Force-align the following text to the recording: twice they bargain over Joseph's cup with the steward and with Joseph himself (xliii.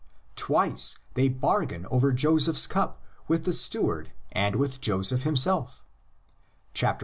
twice 0.35 0.97
they 1.13 1.29
bargain 1.29 1.85
over 1.91 2.11
Joseph's 2.11 2.65
cup 2.65 3.03
with 3.27 3.45
the 3.45 3.53
steward 3.53 4.09
and 4.31 4.55
with 4.55 4.81
Joseph 4.81 5.21
himself 5.21 5.83
(xliii. 6.73 6.97